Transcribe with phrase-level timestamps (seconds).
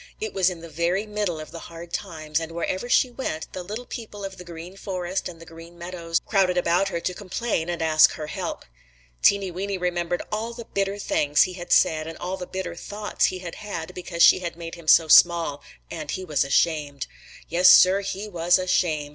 [0.19, 3.61] It was in the very middle of the hard times and wherever she went, the
[3.61, 7.69] little people of the Green Forest and the Green Meadows crowded about her to complain
[7.69, 8.65] and ask her help.
[9.21, 13.25] Teeny Weeny remembered all the bitter things he had said and all the bitter thoughts
[13.25, 15.61] he had had because she had made him so small,
[15.91, 17.05] and he was ashamed.
[17.47, 19.09] Yes, Sir, he was ashamed.